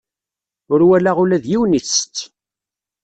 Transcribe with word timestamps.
Ur 0.73 0.81
walaɣ 0.87 1.17
ula 1.23 1.43
d 1.43 1.45
yiwen 1.51 1.77
isett. 1.79 2.17